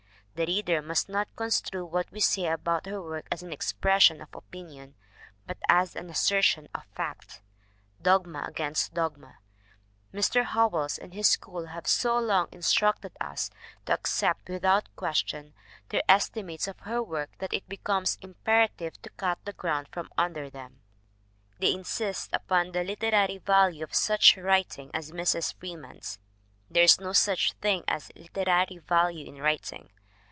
The 0.33 0.47
reader 0.47 0.81
must 0.81 1.07
not 1.07 1.27
construe 1.35 1.85
what 1.85 2.09
we 2.11 2.19
say 2.19 2.47
about 2.47 2.87
her 2.87 2.99
work 2.99 3.27
as 3.31 3.43
an 3.43 3.53
expression 3.53 4.23
of 4.23 4.33
opinion, 4.33 4.95
but 5.45 5.57
as 5.69 5.95
an 5.95 6.09
assertion 6.09 6.67
of 6.73 6.83
fact. 6.95 7.43
Dogma 8.01 8.43
against 8.47 8.95
dogma! 8.95 9.37
Mr. 10.11 10.43
Howells 10.43 10.97
and 10.97 11.13
his 11.13 11.29
school 11.29 11.67
have 11.67 11.85
so 11.85 12.17
long 12.17 12.47
instructed 12.51 13.11
us 13.21 13.51
to 13.85 13.93
accept 13.93 14.49
without 14.49 14.89
198 14.95 15.03
MARY 15.03 15.13
E. 15.13 15.37
WILKINS 15.37 15.51
FREEMAN 15.53 15.53
199 15.53 15.53
question 15.53 15.53
their 15.89 16.03
estimates 16.09 16.67
of 16.67 16.79
her 16.79 17.03
work 17.03 17.29
that 17.37 17.53
it 17.53 17.69
becomes 17.69 18.17
imperative 18.23 18.99
to 19.03 19.11
cut 19.11 19.37
the 19.45 19.53
ground 19.53 19.89
from 19.91 20.09
under 20.17 20.49
them. 20.49 20.81
They 21.59 21.71
insist 21.71 22.31
upon 22.33 22.71
the 22.71 22.83
literary 22.83 23.37
value 23.37 23.83
of 23.83 23.93
such 23.93 24.35
writing 24.37 24.89
as 24.95 25.11
Mrs. 25.11 25.53
Freeman's. 25.53 26.17
There 26.67 26.81
is 26.83 26.99
no 26.99 27.13
such 27.13 27.53
thing 27.61 27.83
as 27.87 28.11
literary 28.15 28.79
value 28.79 29.27
in 29.27 29.39
writing. 29.39 29.91